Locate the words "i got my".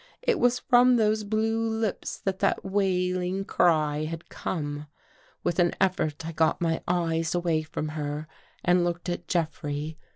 6.25-6.81